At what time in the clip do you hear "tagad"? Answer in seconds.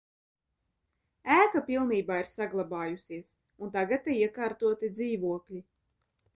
3.79-4.05